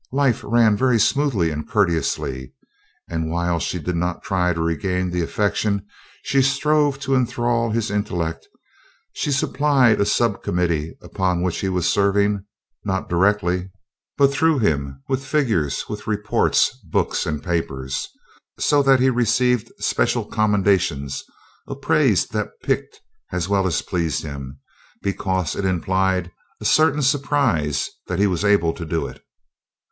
Life 0.11 0.43
ran 0.43 0.75
very 0.75 0.99
smoothly 0.99 1.51
and 1.51 1.69
courteously; 1.69 2.53
and 3.07 3.29
while 3.29 3.59
she 3.59 3.77
did 3.77 3.95
not 3.95 4.23
try 4.23 4.51
to 4.51 4.59
regain 4.59 5.11
the 5.11 5.21
affection, 5.21 5.85
she 6.23 6.41
strove 6.41 6.97
to 7.01 7.13
enthrall 7.13 7.69
his 7.69 7.91
intellect. 7.91 8.47
She 9.13 9.31
supplied 9.31 10.01
a 10.01 10.05
sub 10.07 10.41
committee 10.41 10.97
upon 11.03 11.43
which 11.43 11.59
he 11.59 11.69
was 11.69 11.87
serving 11.87 12.43
not 12.83 13.09
directly, 13.09 13.69
but 14.17 14.31
through 14.33 14.57
him 14.57 15.03
with 15.07 15.23
figures, 15.23 15.85
with 15.87 16.07
reports, 16.07 16.75
books, 16.89 17.27
and 17.27 17.43
papers, 17.43 18.09
so 18.57 18.81
that 18.81 18.99
he 18.99 19.11
received 19.11 19.71
special 19.77 20.25
commendations; 20.25 21.23
a 21.67 21.75
praise 21.75 22.25
that 22.29 22.59
piqued 22.63 23.01
as 23.31 23.47
well 23.47 23.67
as 23.67 23.83
pleased 23.83 24.23
him, 24.23 24.57
because 25.03 25.55
it 25.55 25.63
implied 25.63 26.31
a 26.59 26.65
certain 26.65 27.03
surprise 27.03 27.87
that 28.07 28.17
he 28.17 28.25
was 28.25 28.43
able 28.43 28.73
to 28.73 28.83
do 28.83 29.05
it. 29.05 29.23